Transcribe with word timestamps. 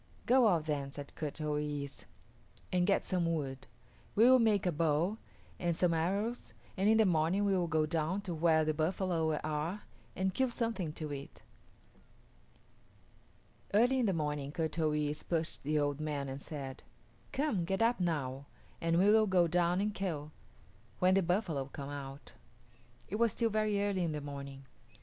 "Go 0.25 0.47
out 0.47 0.65
then," 0.65 0.89
said 0.91 1.13
Kut 1.13 1.39
o 1.41 1.57
yis´, 1.57 2.05
"and 2.71 2.87
get 2.87 3.03
some 3.03 3.31
wood. 3.31 3.67
We 4.15 4.23
will 4.27 4.39
make 4.39 4.65
a 4.65 4.71
bow 4.71 5.19
and 5.59 5.75
some 5.77 5.93
arrows, 5.93 6.53
and 6.75 6.89
in 6.89 6.97
the 6.97 7.05
morning 7.05 7.45
we 7.45 7.55
will 7.55 7.67
go 7.67 7.85
down 7.85 8.21
to 8.21 8.33
where 8.33 8.65
the 8.65 8.73
buffalo 8.73 9.35
are 9.43 9.83
and 10.15 10.33
kill 10.33 10.49
something 10.49 10.91
to 10.93 11.13
eat." 11.13 11.43
Early 13.75 13.99
in 13.99 14.07
the 14.07 14.11
morning 14.13 14.51
Kut 14.51 14.79
o 14.79 14.89
yis´ 14.89 15.23
pushed 15.27 15.61
the 15.61 15.77
old 15.77 15.99
man 15.99 16.27
and 16.29 16.41
said, 16.41 16.81
"Come, 17.31 17.63
get 17.63 17.83
up 17.83 17.99
now, 17.99 18.47
and 18.81 18.97
we 18.97 19.07
will 19.11 19.27
go 19.27 19.47
down 19.47 19.79
and 19.79 19.93
kill, 19.93 20.31
when 20.97 21.13
the 21.13 21.21
buffalo 21.21 21.65
come 21.65 21.89
out." 21.91 22.33
It 23.07 23.17
was 23.17 23.33
still 23.33 23.51
very 23.51 23.79
early 23.83 24.03
in 24.03 24.13
the 24.13 24.19
morning. 24.21 24.65